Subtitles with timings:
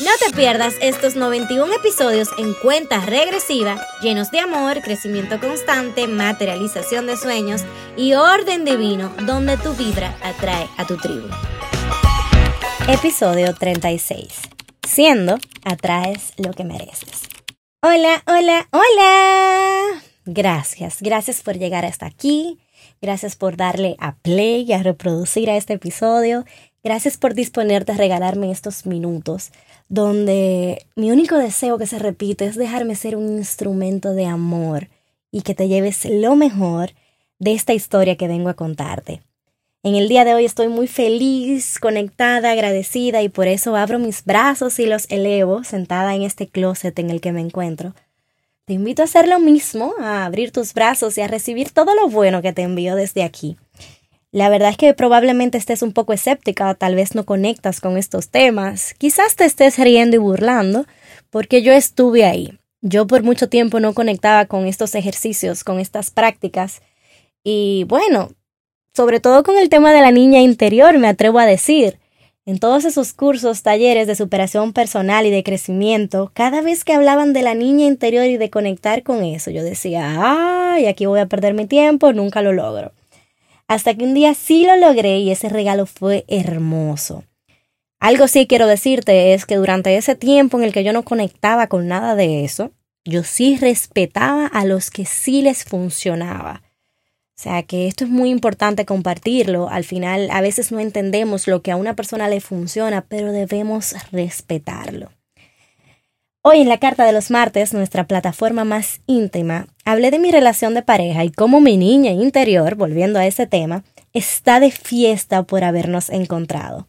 [0.00, 7.06] No te pierdas estos 91 episodios en cuenta regresiva, llenos de amor, crecimiento constante, materialización
[7.06, 7.66] de sueños
[7.98, 11.28] y orden divino, donde tu vibra atrae a tu tribu.
[12.88, 14.40] Episodio 36.
[14.88, 17.28] Siendo, atraes lo que mereces.
[17.82, 20.02] Hola, hola, hola.
[20.24, 22.58] Gracias, gracias por llegar hasta aquí.
[23.02, 26.44] Gracias por darle a play y a reproducir a este episodio.
[26.82, 29.52] Gracias por disponerte a regalarme estos minutos
[29.90, 34.88] donde mi único deseo que se repite es dejarme ser un instrumento de amor
[35.30, 36.92] y que te lleves lo mejor
[37.38, 39.20] de esta historia que vengo a contarte.
[39.82, 44.24] En el día de hoy estoy muy feliz, conectada, agradecida y por eso abro mis
[44.24, 47.94] brazos y los elevo sentada en este closet en el que me encuentro.
[48.66, 52.08] Te invito a hacer lo mismo, a abrir tus brazos y a recibir todo lo
[52.08, 53.56] bueno que te envío desde aquí.
[54.32, 58.28] La verdad es que probablemente estés un poco escéptica, tal vez no conectas con estos
[58.28, 60.86] temas, quizás te estés riendo y burlando,
[61.30, 62.56] porque yo estuve ahí.
[62.80, 66.80] Yo por mucho tiempo no conectaba con estos ejercicios, con estas prácticas,
[67.42, 68.30] y bueno,
[68.94, 71.98] sobre todo con el tema de la niña interior, me atrevo a decir.
[72.46, 77.32] En todos esos cursos, talleres de superación personal y de crecimiento, cada vez que hablaban
[77.32, 81.26] de la niña interior y de conectar con eso, yo decía, ay, aquí voy a
[81.26, 82.92] perder mi tiempo, nunca lo logro.
[83.70, 87.22] Hasta que un día sí lo logré y ese regalo fue hermoso.
[88.00, 91.68] Algo sí quiero decirte es que durante ese tiempo en el que yo no conectaba
[91.68, 92.72] con nada de eso,
[93.04, 96.64] yo sí respetaba a los que sí les funcionaba.
[97.38, 99.68] O sea que esto es muy importante compartirlo.
[99.68, 103.94] Al final a veces no entendemos lo que a una persona le funciona, pero debemos
[104.10, 105.12] respetarlo.
[106.42, 110.72] Hoy en la Carta de los Martes, nuestra plataforma más íntima, hablé de mi relación
[110.72, 113.84] de pareja y cómo mi niña interior, volviendo a ese tema,
[114.14, 116.88] está de fiesta por habernos encontrado.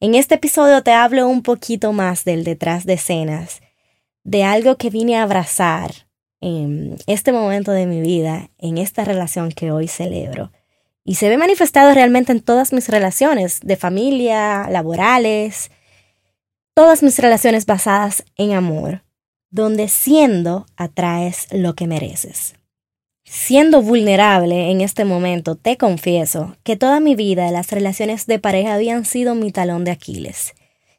[0.00, 3.62] En este episodio te hablo un poquito más del detrás de escenas,
[4.22, 5.90] de algo que vine a abrazar
[6.42, 10.52] en este momento de mi vida, en esta relación que hoy celebro.
[11.04, 15.70] Y se ve manifestado realmente en todas mis relaciones, de familia, laborales,
[16.74, 19.04] todas mis relaciones basadas en amor,
[19.50, 22.54] donde siendo atraes lo que mereces.
[23.24, 28.74] Siendo vulnerable en este momento, te confieso que toda mi vida las relaciones de pareja
[28.74, 30.54] habían sido mi talón de Aquiles.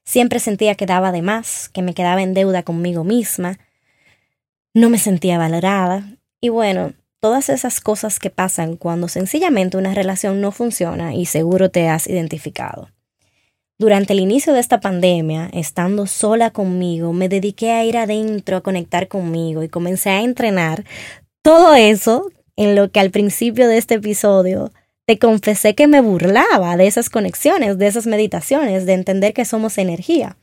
[0.05, 3.59] Siempre sentía que daba de más, que me quedaba en deuda conmigo misma,
[4.73, 10.41] no me sentía valorada y bueno, todas esas cosas que pasan cuando sencillamente una relación
[10.41, 12.94] no funciona y seguro te has identificado.
[13.77, 18.61] Durante el inicio de esta pandemia, estando sola conmigo, me dediqué a ir adentro, a
[18.61, 20.85] conectar conmigo y comencé a entrenar
[21.41, 24.71] todo eso en lo que al principio de este episodio
[25.05, 29.77] te confesé que me burlaba de esas conexiones, de esas meditaciones, de entender que somos
[29.77, 30.37] energía.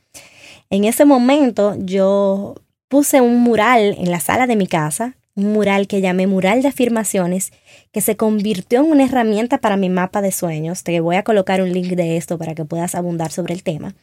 [0.69, 2.53] En ese momento yo
[2.87, 6.67] puse un mural en la sala de mi casa un mural que llamé mural de
[6.67, 7.51] afirmaciones,
[7.91, 10.83] que se convirtió en una herramienta para mi mapa de sueños.
[10.83, 13.95] Te voy a colocar un link de esto para que puedas abundar sobre el tema.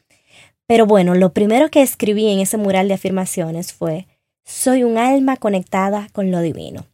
[0.67, 4.07] Pero bueno, lo primero que escribí en ese mural de afirmaciones fue,
[4.45, 6.87] soy un alma conectada con lo divino.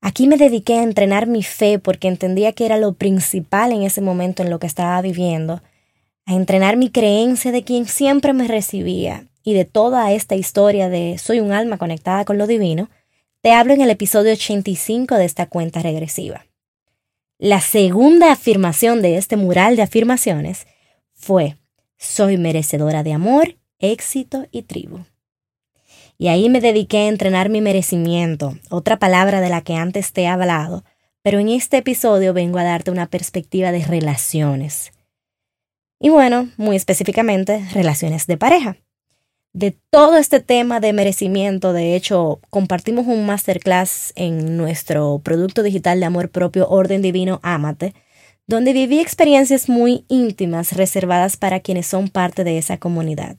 [0.00, 4.00] Aquí me dediqué a entrenar mi fe porque entendía que era lo principal en ese
[4.00, 5.60] momento en lo que estaba viviendo,
[6.24, 11.18] a entrenar mi creencia de quien siempre me recibía y de toda esta historia de
[11.18, 12.90] soy un alma conectada con lo divino,
[13.48, 16.44] te hablo en el episodio 85 de esta cuenta regresiva.
[17.38, 20.66] La segunda afirmación de este mural de afirmaciones
[21.14, 21.56] fue,
[21.96, 25.06] soy merecedora de amor, éxito y tribu.
[26.18, 30.24] Y ahí me dediqué a entrenar mi merecimiento, otra palabra de la que antes te
[30.24, 30.84] he hablado,
[31.22, 34.92] pero en este episodio vengo a darte una perspectiva de relaciones.
[35.98, 38.76] Y bueno, muy específicamente, relaciones de pareja
[39.52, 41.72] de todo este tema de merecimiento.
[41.72, 47.94] De hecho, compartimos un masterclass en nuestro producto digital de amor propio, Orden Divino Amate,
[48.46, 53.36] donde viví experiencias muy íntimas reservadas para quienes son parte de esa comunidad.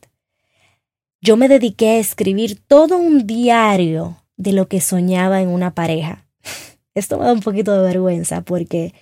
[1.21, 6.25] Yo me dediqué a escribir todo un diario de lo que soñaba en una pareja.
[6.95, 8.93] Esto me da un poquito de vergüenza porque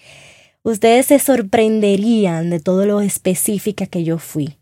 [0.63, 4.57] ustedes se sorprenderían de todo lo específica que yo fui.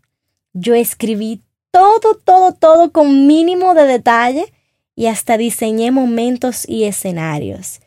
[0.52, 1.42] Yo escribí
[1.76, 4.50] todo, todo, todo con mínimo de detalle
[4.94, 7.80] y hasta diseñé momentos y escenarios.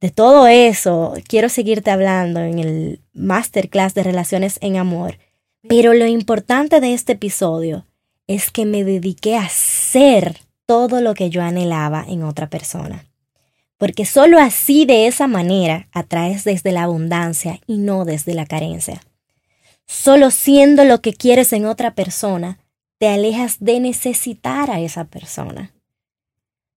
[0.00, 5.18] De todo eso quiero seguirte hablando en el masterclass de relaciones en amor.
[5.68, 7.86] Pero lo importante de este episodio
[8.28, 13.04] es que me dediqué a ser todo lo que yo anhelaba en otra persona.
[13.78, 19.02] Porque solo así de esa manera atraes desde la abundancia y no desde la carencia.
[19.86, 22.60] Solo siendo lo que quieres en otra persona,
[23.02, 25.74] te alejas de necesitar a esa persona.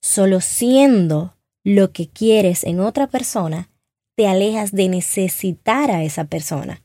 [0.01, 3.69] Solo siendo lo que quieres en otra persona,
[4.15, 6.81] te alejas de necesitar a esa persona.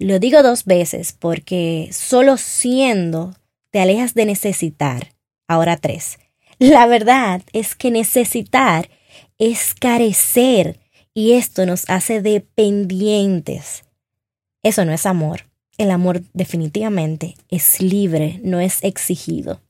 [0.00, 3.36] Lo digo dos veces porque solo siendo
[3.70, 5.14] te alejas de necesitar.
[5.46, 6.18] Ahora tres.
[6.58, 8.90] La verdad es que necesitar
[9.38, 10.80] es carecer
[11.14, 13.84] y esto nos hace dependientes.
[14.64, 15.51] Eso no es amor.
[15.78, 19.60] El amor definitivamente es libre, no es exigido.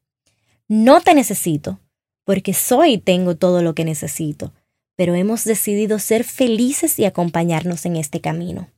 [0.69, 1.81] No te necesito
[2.25, 4.52] porque soy y tengo todo lo que necesito,
[4.96, 8.69] pero hemos decidido ser felices y acompañarnos en este camino.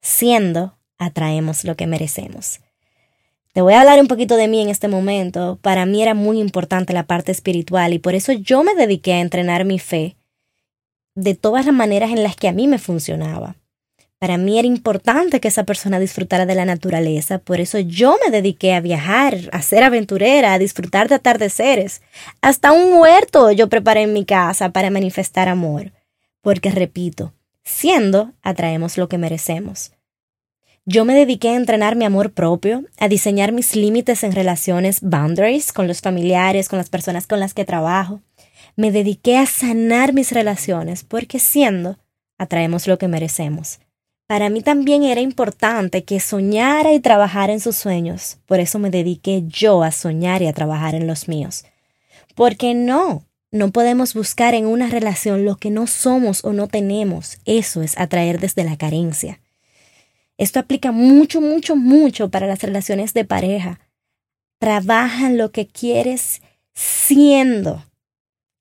[0.00, 2.60] Siendo, atraemos lo que merecemos.
[3.52, 5.58] Te voy a hablar un poquito de mí en este momento.
[5.62, 9.20] Para mí era muy importante la parte espiritual y por eso yo me dediqué a
[9.20, 10.16] entrenar mi fe
[11.14, 13.56] de todas las maneras en las que a mí me funcionaba.
[14.18, 18.30] Para mí era importante que esa persona disfrutara de la naturaleza, por eso yo me
[18.30, 22.00] dediqué a viajar, a ser aventurera, a disfrutar de atardeceres.
[22.40, 25.92] Hasta un huerto yo preparé en mi casa para manifestar amor.
[26.40, 29.92] Porque repito, siendo, atraemos lo que merecemos.
[30.86, 35.72] Yo me dediqué a entrenar mi amor propio, a diseñar mis límites en relaciones, boundaries,
[35.72, 38.22] con los familiares, con las personas con las que trabajo.
[38.76, 41.98] Me dediqué a sanar mis relaciones porque siendo,
[42.38, 43.80] atraemos lo que merecemos.
[44.26, 48.90] Para mí también era importante que soñara y trabajara en sus sueños, por eso me
[48.90, 51.64] dediqué yo a soñar y a trabajar en los míos.
[52.34, 57.38] Porque no, no podemos buscar en una relación lo que no somos o no tenemos,
[57.44, 59.40] eso es atraer desde la carencia.
[60.38, 63.80] Esto aplica mucho, mucho, mucho para las relaciones de pareja.
[64.58, 66.42] Trabaja en lo que quieres
[66.74, 67.84] siendo.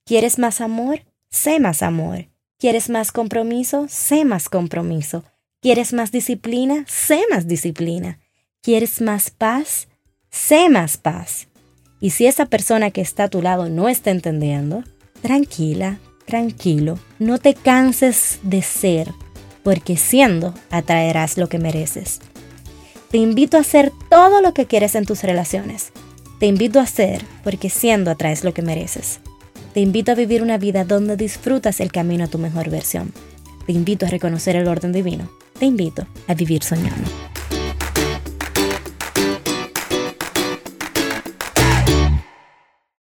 [0.06, 1.02] ¿Quieres más amor?
[1.30, 2.28] Sé más amor.
[2.60, 3.88] ¿Quieres más compromiso?
[3.90, 5.26] Sé más compromiso.
[5.66, 6.86] ¿Quieres más disciplina?
[6.88, 8.20] Sé más disciplina.
[8.62, 9.88] ¿Quieres más paz?
[10.30, 11.48] Sé más paz.
[12.00, 14.84] Y si esa persona que está a tu lado no está entendiendo,
[15.24, 15.98] tranquila,
[16.28, 19.12] tranquilo, no te canses de ser
[19.64, 22.20] porque siendo atraerás lo que mereces.
[23.10, 25.94] Te invito a hacer todo lo que quieres en tus relaciones.
[26.40, 29.20] Te invito a hacer porque siendo atraes lo que mereces.
[29.74, 33.12] Te invito a vivir una vida donde disfrutas el camino a tu mejor versión.
[33.66, 35.28] Te invito a reconocer el orden divino.
[35.58, 37.35] Te invito a vivir soñando.